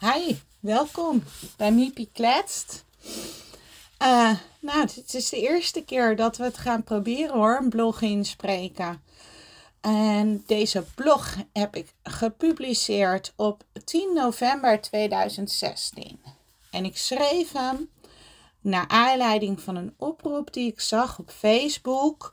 Hi, 0.00 0.36
welkom 0.60 1.22
bij 1.56 1.72
Miepie 1.72 2.10
Kletst. 2.12 2.84
Uh, 4.02 4.32
nou, 4.60 4.80
het 4.80 5.14
is 5.14 5.28
de 5.28 5.40
eerste 5.40 5.84
keer 5.84 6.16
dat 6.16 6.36
we 6.36 6.44
het 6.44 6.58
gaan 6.58 6.84
proberen 6.84 7.34
hoor, 7.34 7.58
een 7.62 7.68
blog 7.68 8.00
inspreken. 8.00 9.02
En 9.80 10.42
deze 10.46 10.84
blog 10.94 11.36
heb 11.52 11.76
ik 11.76 11.94
gepubliceerd 12.02 13.32
op 13.36 13.64
10 13.84 14.10
november 14.14 14.80
2016. 14.80 16.20
En 16.70 16.84
ik 16.84 16.96
schreef 16.96 17.52
hem 17.52 17.90
naar 18.60 18.88
aanleiding 18.88 19.60
van 19.60 19.76
een 19.76 19.94
oproep 19.96 20.52
die 20.52 20.72
ik 20.72 20.80
zag 20.80 21.18
op 21.18 21.30
Facebook 21.30 22.32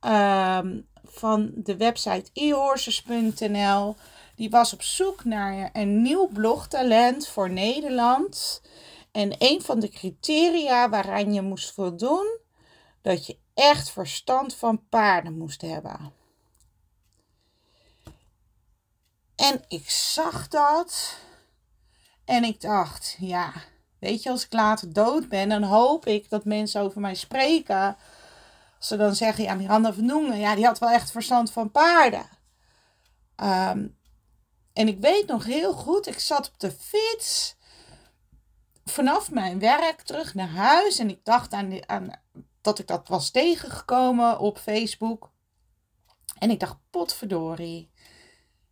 um, 0.00 0.86
van 1.04 1.50
de 1.54 1.76
website 1.76 2.30
ehorses.nl 2.32 3.96
die 4.40 4.50
was 4.50 4.72
op 4.72 4.82
zoek 4.82 5.24
naar 5.24 5.70
een 5.72 6.02
nieuw 6.02 6.28
blogtalent 6.28 7.28
voor 7.28 7.50
Nederland. 7.50 8.62
En 9.12 9.34
een 9.38 9.62
van 9.62 9.80
de 9.80 9.88
criteria 9.88 10.88
waaraan 10.88 11.32
je 11.32 11.42
moest 11.42 11.72
voldoen, 11.72 12.38
dat 13.02 13.26
je 13.26 13.38
echt 13.54 13.90
verstand 13.90 14.54
van 14.54 14.88
paarden 14.88 15.38
moest 15.38 15.60
hebben. 15.60 16.12
En 19.36 19.64
ik 19.68 19.90
zag 19.90 20.48
dat. 20.48 21.16
En 22.24 22.44
ik 22.44 22.60
dacht, 22.60 23.16
ja, 23.18 23.52
weet 23.98 24.22
je, 24.22 24.30
als 24.30 24.44
ik 24.44 24.52
later 24.52 24.92
dood 24.92 25.28
ben, 25.28 25.48
dan 25.48 25.62
hoop 25.62 26.06
ik 26.06 26.30
dat 26.30 26.44
mensen 26.44 26.80
over 26.80 27.00
mij 27.00 27.14
spreken. 27.14 27.96
Ze 28.78 28.96
dan 28.96 29.14
zeggen, 29.14 29.44
ja, 29.44 29.54
Miranda 29.54 29.92
van 29.92 30.38
ja, 30.38 30.54
die 30.54 30.66
had 30.66 30.78
wel 30.78 30.90
echt 30.90 31.10
verstand 31.10 31.52
van 31.52 31.70
paarden. 31.70 32.28
Um, 33.36 33.98
en 34.80 34.88
ik 34.88 34.98
weet 34.98 35.26
nog 35.26 35.44
heel 35.44 35.72
goed, 35.72 36.06
ik 36.06 36.18
zat 36.18 36.48
op 36.48 36.60
de 36.60 36.70
fiets 36.70 37.56
vanaf 38.84 39.30
mijn 39.30 39.58
werk 39.58 40.02
terug 40.02 40.34
naar 40.34 40.48
huis. 40.48 40.98
En 40.98 41.10
ik 41.10 41.24
dacht 41.24 41.52
aan, 41.52 41.88
aan 41.88 42.10
dat 42.60 42.78
ik 42.78 42.86
dat 42.86 43.08
was 43.08 43.30
tegengekomen 43.30 44.38
op 44.38 44.58
Facebook. 44.58 45.30
En 46.38 46.50
ik 46.50 46.60
dacht, 46.60 46.76
potverdorie. 46.90 47.90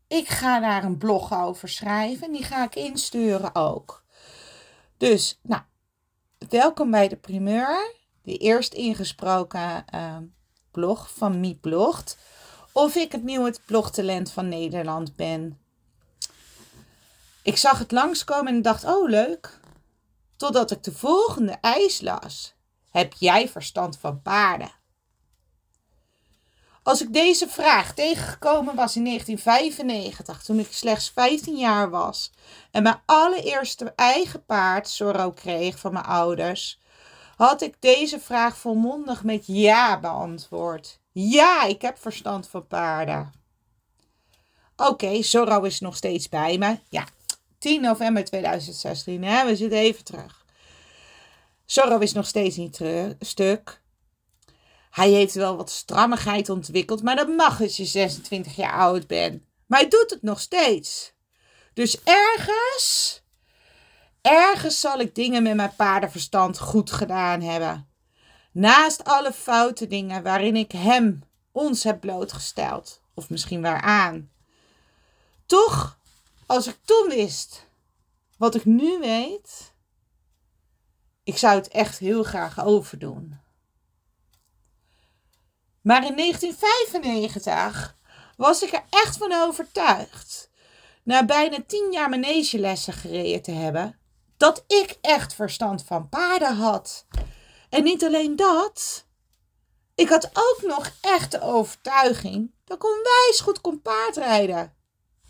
Ik 0.06 0.28
ga 0.28 0.60
daar 0.60 0.84
een 0.84 0.98
blog 0.98 1.34
over 1.34 1.68
schrijven. 1.68 2.26
En 2.26 2.32
die 2.32 2.44
ga 2.44 2.64
ik 2.64 2.74
insturen 2.74 3.54
ook. 3.54 4.04
Dus, 4.96 5.38
nou, 5.42 5.62
welkom 6.48 6.90
bij 6.90 7.08
de 7.08 7.16
primeur. 7.16 7.94
De 8.22 8.36
eerst 8.36 8.74
ingesproken 8.74 9.84
uh, 9.94 10.16
blog 10.70 11.10
van 11.10 11.40
Miep 11.40 11.60
Blogt. 11.60 12.18
Of 12.72 12.94
ik 12.94 13.12
het 13.12 13.22
nieuwe 13.22 13.54
blogtalent 13.66 14.30
van 14.30 14.48
Nederland 14.48 15.16
ben. 15.16 15.66
Ik 17.42 17.56
zag 17.56 17.78
het 17.78 17.92
langskomen 17.92 18.54
en 18.54 18.62
dacht, 18.62 18.84
oh 18.84 19.08
leuk. 19.08 19.60
Totdat 20.36 20.70
ik 20.70 20.82
de 20.82 20.92
volgende 20.92 21.58
eis 21.60 22.00
las. 22.00 22.54
Heb 22.90 23.12
jij 23.18 23.48
verstand 23.48 23.98
van 23.98 24.22
paarden? 24.22 24.70
Als 26.82 27.02
ik 27.02 27.12
deze 27.12 27.48
vraag 27.48 27.94
tegengekomen 27.94 28.74
was 28.74 28.96
in 28.96 29.04
1995, 29.04 30.42
toen 30.42 30.58
ik 30.58 30.72
slechts 30.72 31.10
15 31.10 31.56
jaar 31.56 31.90
was 31.90 32.32
en 32.70 32.82
mijn 32.82 33.00
allereerste 33.04 33.92
eigen 33.96 34.44
paard, 34.44 34.88
Zorro, 34.88 35.32
kreeg 35.32 35.78
van 35.78 35.92
mijn 35.92 36.04
ouders, 36.04 36.80
had 37.36 37.62
ik 37.62 37.74
deze 37.78 38.20
vraag 38.20 38.56
volmondig 38.56 39.24
met 39.24 39.44
ja 39.46 40.00
beantwoord. 40.00 41.00
Ja, 41.12 41.64
ik 41.64 41.82
heb 41.82 41.98
verstand 41.98 42.48
van 42.48 42.66
paarden. 42.66 43.32
Oké, 44.76 44.90
okay, 44.90 45.22
Zorro 45.22 45.62
is 45.62 45.80
nog 45.80 45.96
steeds 45.96 46.28
bij 46.28 46.58
me. 46.58 46.78
Ja, 46.88 47.04
10 47.58 47.80
november 47.80 48.24
2016. 48.24 49.24
Hè? 49.24 49.46
We 49.46 49.56
zitten 49.56 49.78
even 49.78 50.04
terug. 50.04 50.44
Zorro 51.64 51.98
is 51.98 52.12
nog 52.12 52.26
steeds 52.26 52.56
niet 52.56 52.80
stuk. 53.20 53.80
Hij 54.90 55.10
heeft 55.10 55.34
wel 55.34 55.56
wat 55.56 55.70
strammigheid 55.70 56.48
ontwikkeld, 56.48 57.02
maar 57.02 57.16
dat 57.16 57.28
mag 57.28 57.60
als 57.60 57.76
je 57.76 57.84
26 57.84 58.56
jaar 58.56 58.72
oud 58.72 59.06
bent. 59.06 59.42
Maar 59.66 59.80
hij 59.80 59.88
doet 59.88 60.10
het 60.10 60.22
nog 60.22 60.40
steeds. 60.40 61.12
Dus 61.74 62.02
ergens, 62.02 63.22
ergens 64.20 64.80
zal 64.80 64.98
ik 65.00 65.14
dingen 65.14 65.42
met 65.42 65.54
mijn 65.54 65.74
paardenverstand 65.76 66.58
goed 66.58 66.90
gedaan 66.90 67.40
hebben. 67.40 67.88
Naast 68.52 69.04
alle 69.04 69.32
foute 69.32 69.86
dingen 69.86 70.22
waarin 70.22 70.56
ik 70.56 70.72
hem, 70.72 71.22
ons 71.52 71.84
heb 71.84 72.00
blootgesteld. 72.00 73.00
Of 73.14 73.30
misschien 73.30 73.62
waaraan. 73.62 74.30
Toch 75.46 75.97
als 76.48 76.66
ik 76.66 76.78
toen 76.84 77.08
wist 77.08 77.66
wat 78.36 78.54
ik 78.54 78.64
nu 78.64 78.98
weet, 78.98 79.74
ik 81.22 81.38
zou 81.38 81.54
het 81.54 81.68
echt 81.68 81.98
heel 81.98 82.22
graag 82.22 82.64
overdoen. 82.64 83.40
Maar 85.80 86.06
in 86.06 86.16
1995 86.16 87.96
was 88.36 88.62
ik 88.62 88.72
er 88.72 88.84
echt 88.90 89.16
van 89.16 89.32
overtuigd, 89.32 90.50
na 91.02 91.24
bijna 91.24 91.58
tien 91.66 91.92
jaar 91.92 92.08
manegelessen 92.08 92.92
gereden 92.92 93.42
te 93.42 93.50
hebben, 93.50 93.98
dat 94.36 94.64
ik 94.66 94.98
echt 95.00 95.34
verstand 95.34 95.84
van 95.84 96.08
paarden 96.08 96.56
had. 96.56 97.06
En 97.68 97.82
niet 97.82 98.04
alleen 98.04 98.36
dat, 98.36 99.06
ik 99.94 100.08
had 100.08 100.30
ook 100.32 100.60
nog 100.62 100.92
echt 101.00 101.30
de 101.30 101.40
overtuiging 101.40 102.52
dat 102.64 102.76
ik 102.76 102.84
onwijs 102.84 103.40
goed 103.40 103.60
kon 103.60 103.82
paardrijden. 103.82 104.74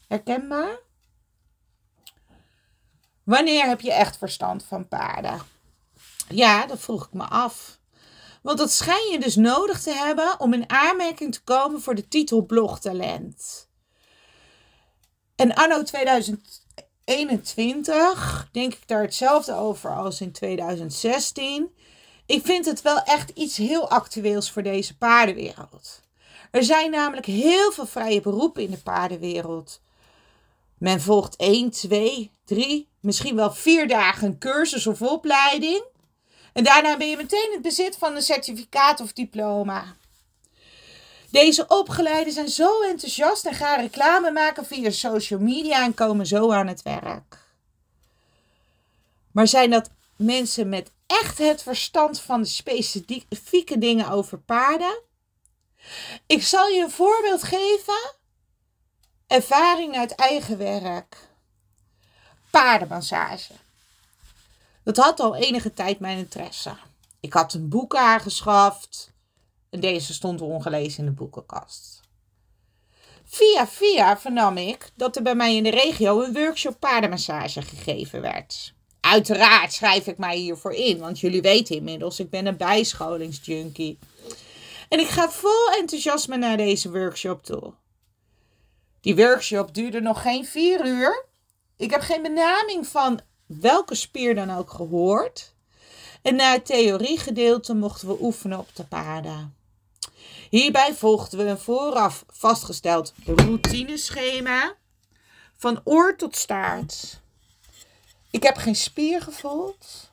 Herkenbaar? 0.08 0.86
Wanneer 3.28 3.66
heb 3.66 3.80
je 3.80 3.92
echt 3.92 4.16
verstand 4.16 4.64
van 4.64 4.88
paarden? 4.88 5.40
Ja, 6.28 6.66
dat 6.66 6.80
vroeg 6.80 7.06
ik 7.06 7.12
me 7.12 7.24
af. 7.24 7.78
Want 8.42 8.58
dat 8.58 8.70
schijn 8.70 9.10
je 9.10 9.20
dus 9.20 9.36
nodig 9.36 9.82
te 9.82 9.92
hebben 9.92 10.40
om 10.40 10.52
in 10.52 10.70
aanmerking 10.70 11.32
te 11.32 11.42
komen 11.42 11.80
voor 11.80 11.94
de 11.94 12.08
titel 12.08 12.42
blogtalent. 12.42 13.68
En 15.36 15.54
anno 15.54 15.82
2021 15.82 18.48
denk 18.52 18.74
ik 18.74 18.88
daar 18.88 19.02
hetzelfde 19.02 19.54
over 19.54 19.96
als 19.96 20.20
in 20.20 20.32
2016. 20.32 21.74
Ik 22.26 22.44
vind 22.44 22.64
het 22.64 22.82
wel 22.82 23.02
echt 23.02 23.30
iets 23.30 23.56
heel 23.56 23.90
actueels 23.90 24.50
voor 24.50 24.62
deze 24.62 24.96
paardenwereld. 24.96 26.02
Er 26.50 26.64
zijn 26.64 26.90
namelijk 26.90 27.26
heel 27.26 27.72
veel 27.72 27.86
vrije 27.86 28.20
beroepen 28.20 28.62
in 28.62 28.70
de 28.70 28.78
paardenwereld. 28.78 29.80
Men 30.78 31.00
volgt 31.00 31.36
1, 31.36 31.70
2, 31.70 32.30
3, 32.44 32.87
misschien 33.00 33.36
wel 33.36 33.52
vier 33.52 33.88
dagen 33.88 34.38
cursus 34.38 34.86
of 34.86 35.02
opleiding. 35.02 35.84
En 36.52 36.64
daarna 36.64 36.96
ben 36.96 37.08
je 37.08 37.16
meteen 37.16 37.52
in 37.54 37.62
bezit 37.62 37.96
van 37.96 38.16
een 38.16 38.22
certificaat 38.22 39.00
of 39.00 39.12
diploma. 39.12 39.96
Deze 41.30 41.66
opgeleiden 41.66 42.32
zijn 42.32 42.48
zo 42.48 42.82
enthousiast 42.82 43.46
en 43.46 43.54
gaan 43.54 43.80
reclame 43.80 44.30
maken 44.30 44.66
via 44.66 44.90
social 44.90 45.40
media 45.40 45.84
en 45.84 45.94
komen 45.94 46.26
zo 46.26 46.52
aan 46.52 46.66
het 46.66 46.82
werk. 46.82 47.38
Maar 49.32 49.48
zijn 49.48 49.70
dat 49.70 49.90
mensen 50.16 50.68
met 50.68 50.90
echt 51.06 51.38
het 51.38 51.62
verstand 51.62 52.20
van 52.20 52.46
specifieke 52.46 53.78
dingen 53.78 54.08
over 54.08 54.38
paarden? 54.38 55.00
Ik 56.26 56.42
zal 56.42 56.68
je 56.68 56.82
een 56.82 56.90
voorbeeld 56.90 57.42
geven. 57.42 58.16
Ervaring 59.26 59.96
uit 59.96 60.14
eigen 60.14 60.58
werk 60.58 61.27
paardenmassage. 62.50 63.52
Dat 64.82 64.96
had 64.96 65.20
al 65.20 65.36
enige 65.36 65.74
tijd 65.74 65.98
mijn 66.00 66.18
interesse. 66.18 66.76
Ik 67.20 67.32
had 67.32 67.54
een 67.54 67.68
boek 67.68 67.96
aangeschaft 67.96 69.10
en 69.70 69.80
deze 69.80 70.14
stond 70.14 70.40
ongelezen 70.40 70.98
in 70.98 71.04
de 71.04 71.10
boekenkast. 71.10 72.00
Via 73.24 73.66
via 73.66 74.18
vernam 74.18 74.56
ik 74.56 74.90
dat 74.94 75.16
er 75.16 75.22
bij 75.22 75.34
mij 75.34 75.56
in 75.56 75.62
de 75.62 75.70
regio 75.70 76.22
een 76.22 76.32
workshop 76.32 76.80
paardenmassage 76.80 77.62
gegeven 77.62 78.20
werd. 78.20 78.74
Uiteraard 79.00 79.72
schrijf 79.72 80.06
ik 80.06 80.18
mij 80.18 80.36
hiervoor 80.36 80.72
in, 80.72 80.98
want 80.98 81.20
jullie 81.20 81.42
weten 81.42 81.76
inmiddels, 81.76 82.20
ik 82.20 82.30
ben 82.30 82.46
een 82.46 82.56
bijscholingsjunkie. 82.56 83.98
En 84.88 85.00
ik 85.00 85.08
ga 85.08 85.30
vol 85.30 85.70
enthousiasme 85.78 86.36
naar 86.36 86.56
deze 86.56 86.90
workshop 86.90 87.44
toe. 87.44 87.72
Die 89.00 89.16
workshop 89.16 89.74
duurde 89.74 90.00
nog 90.00 90.22
geen 90.22 90.46
vier 90.46 90.86
uur 90.86 91.26
ik 91.78 91.90
heb 91.90 92.00
geen 92.00 92.22
benaming 92.22 92.86
van 92.86 93.20
welke 93.46 93.94
spier 93.94 94.34
dan 94.34 94.50
ook 94.50 94.70
gehoord. 94.70 95.54
En 96.22 96.36
na 96.36 96.52
het 96.52 96.66
theoriegedeelte 96.66 97.74
mochten 97.74 98.08
we 98.08 98.16
oefenen 98.20 98.58
op 98.58 98.68
de 98.74 98.84
paarden. 98.84 99.56
Hierbij 100.50 100.94
volgden 100.94 101.38
we 101.38 101.44
een 101.44 101.58
vooraf 101.58 102.24
vastgesteld 102.28 103.14
routineschema 103.24 104.74
van 105.56 105.80
oor 105.84 106.16
tot 106.16 106.36
staart. 106.36 107.20
Ik 108.30 108.42
heb 108.42 108.56
geen 108.56 108.76
spier 108.76 109.20
gevoeld, 109.20 110.10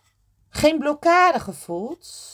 geen 0.49 0.79
blokkade 0.79 1.39
gevoeld. 1.39 2.33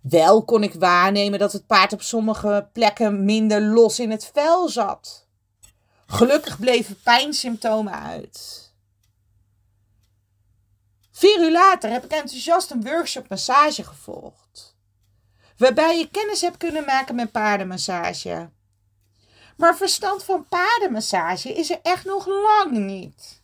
Wel 0.00 0.44
kon 0.44 0.62
ik 0.62 0.74
waarnemen 0.74 1.38
dat 1.38 1.52
het 1.52 1.66
paard 1.66 1.92
op 1.92 2.02
sommige 2.02 2.68
plekken 2.72 3.24
minder 3.24 3.62
los 3.62 3.98
in 3.98 4.10
het 4.10 4.30
vel 4.32 4.68
zat. 4.68 5.27
Gelukkig 6.10 6.58
bleven 6.58 7.00
pijnsymptomen 7.02 7.92
uit. 7.92 8.70
Vier 11.10 11.40
uur 11.40 11.52
later 11.52 11.90
heb 11.90 12.04
ik 12.04 12.10
enthousiast 12.10 12.70
een 12.70 12.82
workshop 12.84 13.28
massage 13.28 13.84
gevolgd. 13.84 14.76
Waarbij 15.56 15.98
je 15.98 16.08
kennis 16.10 16.40
hebt 16.40 16.56
kunnen 16.56 16.84
maken 16.84 17.14
met 17.14 17.32
paardenmassage. 17.32 18.50
Maar 19.56 19.76
verstand 19.76 20.24
van 20.24 20.48
paardenmassage 20.48 21.52
is 21.52 21.70
er 21.70 21.80
echt 21.82 22.04
nog 22.04 22.26
lang 22.26 22.70
niet. 22.70 23.42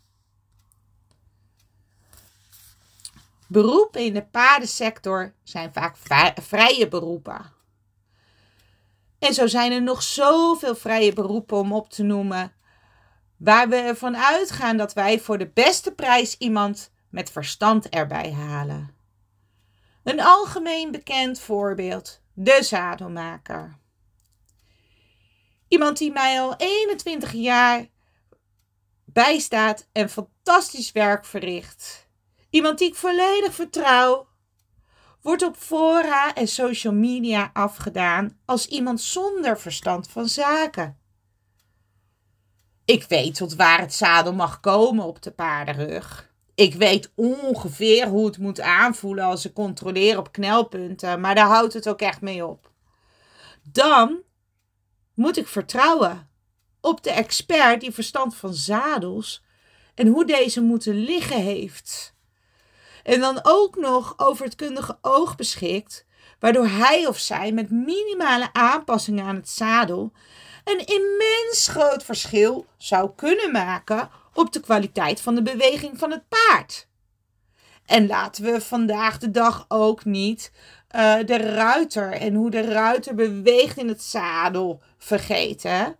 Beroepen 3.47 4.05
in 4.05 4.15
de 4.15 4.25
paardensector 4.25 5.35
zijn 5.43 5.73
vaak 5.73 5.97
vrije 6.43 6.89
beroepen. 6.89 7.54
En 9.25 9.35
zo 9.35 9.47
zijn 9.47 9.73
er 9.73 9.82
nog 9.82 10.03
zoveel 10.03 10.75
vrije 10.75 11.12
beroepen 11.12 11.56
om 11.56 11.73
op 11.73 11.91
te 11.91 12.03
noemen, 12.03 12.53
waar 13.37 13.69
we 13.69 13.76
ervan 13.76 14.17
uitgaan 14.17 14.76
dat 14.76 14.93
wij 14.93 15.21
voor 15.21 15.38
de 15.38 15.50
beste 15.50 15.94
prijs 15.94 16.37
iemand 16.38 16.93
met 17.11 17.31
verstand 17.31 17.88
erbij 17.88 18.32
halen. 18.32 18.97
Een 20.03 20.21
algemeen 20.21 20.91
bekend 20.91 21.41
voorbeeld: 21.41 22.23
de 22.35 22.59
zadelmaker. 22.62 23.79
Iemand 25.69 25.99
die 25.99 26.12
mij 26.12 26.41
al 26.41 26.55
21 26.56 27.32
jaar 27.32 27.87
bijstaat 29.05 29.88
en 29.93 30.11
fantastisch 30.11 30.93
werk 30.93 31.25
verricht. 31.25 32.09
Iemand 32.50 32.79
die 32.79 32.88
ik 32.88 32.94
volledig 32.94 33.55
vertrouw. 33.55 34.27
Wordt 35.25 35.43
op 35.43 35.56
fora 35.56 36.35
en 36.35 36.49
social 36.49 36.93
media 36.93 37.50
afgedaan 37.53 38.38
als 38.44 38.67
iemand 38.67 39.00
zonder 39.00 39.61
verstand 39.61 40.09
van 40.09 40.29
zaken. 40.29 40.99
Ik 42.85 43.05
weet 43.05 43.35
tot 43.35 43.55
waar 43.55 43.81
het 43.81 43.94
zadel 43.94 44.35
mag 44.35 44.61
komen 44.61 45.05
op 45.05 45.23
de 45.23 45.31
paardenrug. 45.31 46.32
Ik 46.55 46.75
weet 46.75 47.12
ongeveer 47.15 48.09
hoe 48.09 48.26
het 48.26 48.38
moet 48.38 48.61
aanvoelen 48.61 49.25
als 49.25 49.44
ik 49.44 49.55
controleer 49.55 50.19
op 50.19 50.32
knelpunten, 50.32 51.21
maar 51.21 51.35
daar 51.35 51.49
houdt 51.49 51.73
het 51.73 51.88
ook 51.88 52.00
echt 52.00 52.20
mee 52.20 52.47
op. 52.47 52.70
Dan 53.62 54.23
moet 55.15 55.37
ik 55.37 55.49
vertrouwen 55.49 56.31
op 56.81 57.03
de 57.03 57.11
expert 57.11 57.81
die 57.81 57.93
verstand 57.93 58.37
van 58.37 58.55
zadels 58.55 59.44
en 59.94 60.06
hoe 60.06 60.27
deze 60.27 60.61
moeten 60.61 60.94
liggen 60.94 61.43
heeft. 61.43 62.14
En 63.05 63.21
dan 63.21 63.41
ook 63.43 63.77
nog 63.77 64.15
over 64.17 64.45
het 64.45 64.55
kundige 64.55 64.99
oog 65.01 65.37
beschikt, 65.37 66.05
waardoor 66.39 66.67
hij 66.67 67.06
of 67.06 67.19
zij 67.19 67.53
met 67.53 67.71
minimale 67.71 68.49
aanpassingen 68.53 69.25
aan 69.25 69.37
het 69.37 69.49
zadel 69.49 70.12
een 70.65 70.87
immens 70.87 71.69
groot 71.69 72.03
verschil 72.03 72.67
zou 72.77 73.11
kunnen 73.17 73.53
maken 73.53 74.11
op 74.35 74.53
de 74.53 74.61
kwaliteit 74.61 75.21
van 75.21 75.35
de 75.35 75.43
beweging 75.43 75.99
van 75.99 76.11
het 76.11 76.23
paard. 76.29 76.89
En 77.87 78.06
laten 78.06 78.45
we 78.45 78.61
vandaag 78.61 79.19
de 79.19 79.31
dag 79.31 79.65
ook 79.69 80.05
niet 80.05 80.53
uh, 80.97 81.15
de 81.25 81.37
ruiter 81.37 82.12
en 82.12 82.35
hoe 82.35 82.51
de 82.51 82.61
ruiter 82.61 83.15
beweegt 83.15 83.77
in 83.77 83.89
het 83.89 84.03
zadel 84.03 84.83
vergeten. 84.99 85.97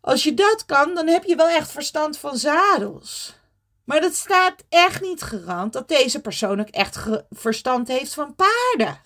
Als 0.00 0.22
je 0.22 0.34
dat 0.34 0.64
kan, 0.66 0.94
dan 0.94 1.06
heb 1.06 1.24
je 1.24 1.36
wel 1.36 1.48
echt 1.48 1.70
verstand 1.70 2.18
van 2.18 2.36
zadels. 2.36 3.40
Maar 3.84 4.00
dat 4.00 4.14
staat 4.14 4.64
echt 4.68 5.00
niet 5.00 5.22
garant 5.22 5.72
dat 5.72 5.88
deze 5.88 6.20
persoon 6.20 6.60
ook 6.60 6.68
echt 6.68 7.06
verstand 7.30 7.88
heeft 7.88 8.14
van 8.14 8.34
paarden. 8.34 9.00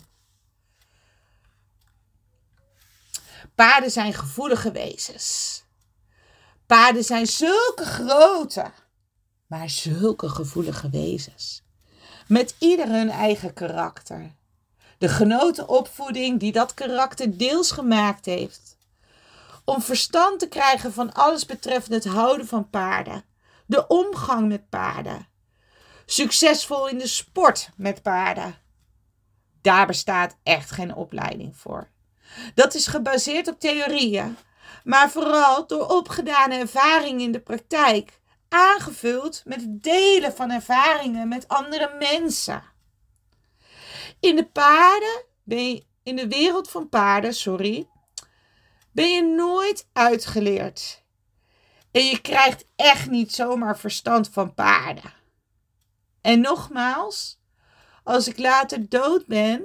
Paarden 3.55 3.91
zijn 3.91 4.15
gevoelige 4.15 4.73
wezens. 4.73 5.65
Paarden 6.67 7.05
zijn 7.05 7.27
zulke 7.27 7.85
grote, 7.85 8.71
maar 9.47 9.71
zulke 9.71 10.29
gevoelige 10.29 10.91
wezens. 10.91 11.63
Met 12.29 12.55
ieder 12.59 12.89
hun 12.89 13.11
eigen 13.11 13.53
karakter. 13.53 14.35
De 14.99 15.09
genoten 15.09 15.69
opvoeding 15.69 16.41
die 16.41 16.53
dat 16.53 16.75
karakter 16.75 17.37
deels 17.39 17.71
gemaakt 17.71 18.25
heeft. 18.25 18.77
Om 19.65 19.83
verstand 19.83 20.39
te 20.39 20.49
krijgen 20.49 20.93
van 20.93 21.13
alles 21.13 21.47
betreffende 21.47 21.97
het 21.97 22.05
houden 22.05 22.47
van 22.47 22.71
paarden. 22.71 23.25
De 23.67 23.87
omgang 23.87 24.49
met 24.49 24.69
paarden. 24.69 25.29
Succesvol 26.07 26.89
in 26.89 26.99
de 26.99 27.07
sport 27.07 27.71
met 27.77 28.03
paarden. 28.03 28.59
Daar 29.63 29.87
bestaat 29.87 30.37
echt 30.43 30.71
geen 30.71 30.95
opleiding 30.95 31.57
voor. 31.57 31.91
Dat 32.55 32.75
is 32.75 32.87
gebaseerd 32.87 33.49
op 33.49 33.61
theorieën, 33.61 34.37
maar 34.85 35.11
vooral 35.11 35.67
door 35.67 35.87
opgedane 35.87 36.55
ervaring 36.55 37.21
in 37.21 37.33
de 37.33 37.41
praktijk, 37.41 38.21
aangevuld 38.49 39.43
met 39.45 39.61
het 39.61 39.83
delen 39.83 40.33
van 40.33 40.51
ervaringen 40.51 41.29
met 41.29 41.49
andere 41.49 41.97
mensen. 41.99 42.63
In 44.21 44.37
de 44.37 44.47
paarden 44.47 45.25
ben 45.43 45.85
in 46.03 46.17
de 46.17 46.29
wereld 46.29 46.71
van 46.71 46.89
paarden, 46.89 47.35
sorry, 47.35 47.89
ben 48.93 49.11
je 49.11 49.23
nooit 49.23 49.89
uitgeleerd. 49.93 51.05
En 51.97 52.05
je 52.05 52.21
krijgt 52.21 52.67
echt 52.75 53.11
niet 53.11 53.35
zomaar 53.35 53.79
verstand 53.79 54.29
van 54.29 54.55
paarden. 54.55 55.13
En 56.21 56.41
nogmaals, 56.41 57.41
als 58.05 58.29
ik 58.29 58.39
later 58.39 58.89
dood 58.89 59.27
ben, 59.27 59.65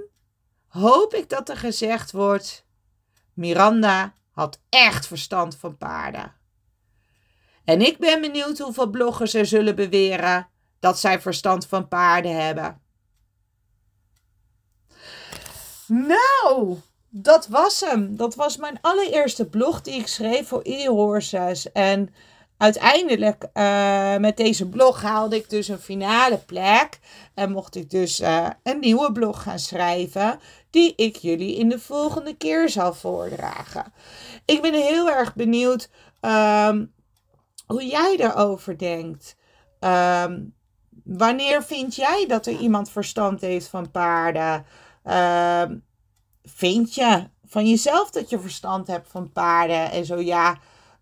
hoop 0.67 1.13
ik 1.13 1.29
dat 1.29 1.49
er 1.49 1.57
gezegd 1.57 2.11
wordt: 2.11 2.65
Miranda 3.33 4.13
had 4.31 4.61
echt 4.69 5.07
verstand 5.07 5.57
van 5.57 5.77
paarden. 5.77 6.33
En 7.63 7.81
ik 7.81 7.97
ben 7.97 8.21
benieuwd 8.21 8.59
hoeveel 8.59 8.89
bloggers 8.89 9.33
er 9.33 9.45
zullen 9.45 9.75
beweren 9.75 10.49
dat 10.79 10.99
zij 10.99 11.21
verstand 11.21 11.67
van 11.67 11.87
paarden 11.87 12.43
hebben. 12.45 12.81
Nou, 15.87 16.77
dat 17.11 17.47
was 17.47 17.79
hem. 17.79 18.15
Dat 18.15 18.35
was 18.35 18.57
mijn 18.57 18.77
allereerste 18.81 19.45
blog 19.45 19.81
die 19.81 19.99
ik 19.99 20.07
schreef 20.07 20.47
voor 20.47 20.61
e-horses. 20.63 21.71
En 21.71 22.13
uiteindelijk 22.57 23.47
uh, 23.53 24.17
met 24.17 24.37
deze 24.37 24.69
blog 24.69 25.01
haalde 25.01 25.35
ik 25.35 25.49
dus 25.49 25.67
een 25.67 25.79
finale 25.79 26.37
plek. 26.37 26.99
En 27.33 27.51
mocht 27.51 27.75
ik 27.75 27.89
dus 27.89 28.19
uh, 28.19 28.47
een 28.63 28.79
nieuwe 28.79 29.11
blog 29.11 29.43
gaan 29.43 29.59
schrijven. 29.59 30.39
Die 30.69 30.95
ik 30.95 31.15
jullie 31.15 31.55
in 31.55 31.69
de 31.69 31.79
volgende 31.79 32.35
keer 32.37 32.69
zal 32.69 32.93
voordragen. 32.93 33.93
Ik 34.45 34.61
ben 34.61 34.73
heel 34.73 35.09
erg 35.09 35.35
benieuwd 35.35 35.89
um, 36.21 36.93
hoe 37.65 37.85
jij 37.85 38.15
erover 38.19 38.77
denkt. 38.77 39.35
Um, 39.79 40.53
wanneer 41.03 41.63
vind 41.63 41.95
jij 41.95 42.25
dat 42.27 42.45
er 42.45 42.57
iemand 42.57 42.89
verstand 42.89 43.41
heeft 43.41 43.67
van 43.67 43.91
paarden? 43.91 44.65
Uh, 45.05 45.63
vind 46.43 46.95
je 46.95 47.29
van 47.45 47.69
jezelf 47.69 48.09
dat 48.09 48.29
je 48.29 48.39
verstand 48.39 48.87
hebt 48.87 49.09
van 49.09 49.31
paarden? 49.31 49.91
En 49.91 50.05
zo 50.05 50.19
ja, 50.19 50.57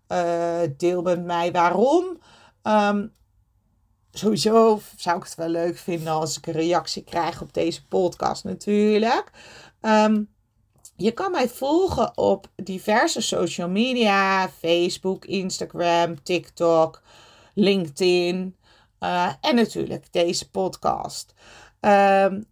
uh, 0.08 0.60
deel 0.76 1.02
met 1.02 1.24
mij 1.24 1.52
waarom. 1.52 2.18
Um, 2.62 3.12
sowieso 4.12 4.80
zou 4.96 5.16
ik 5.16 5.24
het 5.24 5.34
wel 5.34 5.48
leuk 5.48 5.78
vinden 5.78 6.12
als 6.12 6.36
ik 6.36 6.46
een 6.46 6.52
reactie 6.52 7.04
krijg 7.04 7.42
op 7.42 7.54
deze 7.54 7.86
podcast 7.86 8.44
natuurlijk. 8.44 9.30
Um, 9.80 10.28
je 10.96 11.12
kan 11.12 11.30
mij 11.30 11.48
volgen 11.48 12.18
op 12.18 12.46
diverse 12.56 13.20
social 13.20 13.68
media: 13.68 14.48
Facebook, 14.48 15.24
Instagram, 15.24 16.22
TikTok, 16.22 17.02
LinkedIn 17.54 18.56
uh, 19.00 19.32
en 19.40 19.54
natuurlijk 19.54 20.12
deze 20.12 20.50
podcast. 20.50 21.34
Um, 21.80 22.44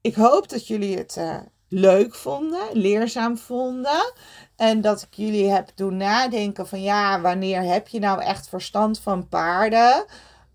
ik 0.00 0.14
hoop 0.14 0.48
dat 0.48 0.66
jullie 0.66 0.96
het 0.96 1.16
uh, 1.18 1.38
leuk 1.68 2.14
vonden, 2.14 2.68
leerzaam 2.72 3.38
vonden. 3.38 4.12
En 4.56 4.80
dat 4.80 5.02
ik 5.02 5.14
jullie 5.14 5.50
heb 5.50 5.70
doen 5.74 5.96
nadenken 5.96 6.66
van 6.66 6.82
ja, 6.82 7.20
wanneer 7.20 7.62
heb 7.62 7.88
je 7.88 7.98
nou 7.98 8.22
echt 8.22 8.48
verstand 8.48 8.98
van 8.98 9.28
paarden? 9.28 10.04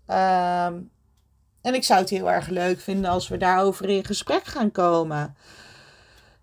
Um, 0.06 0.90
en 1.62 1.74
ik 1.74 1.84
zou 1.84 2.00
het 2.00 2.10
heel 2.10 2.30
erg 2.30 2.48
leuk 2.48 2.80
vinden 2.80 3.10
als 3.10 3.28
we 3.28 3.36
daarover 3.36 3.88
in 3.88 4.04
gesprek 4.04 4.44
gaan 4.44 4.70
komen. 4.70 5.36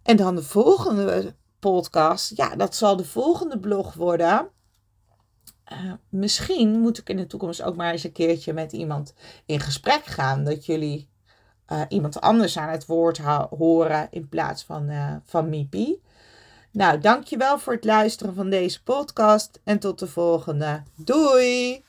En 0.03 0.15
dan 0.15 0.35
de 0.35 0.43
volgende 0.43 1.35
podcast, 1.59 2.37
ja, 2.37 2.55
dat 2.55 2.75
zal 2.75 2.95
de 2.95 3.05
volgende 3.05 3.59
blog 3.59 3.93
worden. 3.93 4.49
Uh, 5.71 5.93
misschien 6.09 6.79
moet 6.79 6.97
ik 6.97 7.09
in 7.09 7.17
de 7.17 7.27
toekomst 7.27 7.61
ook 7.61 7.75
maar 7.75 7.91
eens 7.91 8.03
een 8.03 8.11
keertje 8.11 8.53
met 8.53 8.71
iemand 8.71 9.13
in 9.45 9.59
gesprek 9.59 10.05
gaan. 10.05 10.43
Dat 10.43 10.65
jullie 10.65 11.09
uh, 11.71 11.81
iemand 11.89 12.21
anders 12.21 12.57
aan 12.57 12.69
het 12.69 12.85
woord 12.85 13.17
horen 13.57 14.07
in 14.11 14.29
plaats 14.29 14.63
van, 14.63 14.89
uh, 14.89 15.15
van 15.25 15.49
Mipi. 15.49 16.01
Nou, 16.71 16.99
dankjewel 16.99 17.59
voor 17.59 17.73
het 17.73 17.85
luisteren 17.85 18.35
van 18.35 18.49
deze 18.49 18.83
podcast 18.83 19.59
en 19.63 19.79
tot 19.79 19.99
de 19.99 20.07
volgende. 20.07 20.83
Doei! 20.95 21.83